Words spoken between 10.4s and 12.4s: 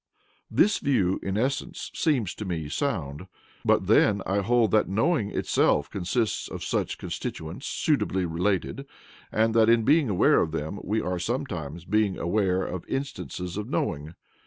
of them we are sometimes being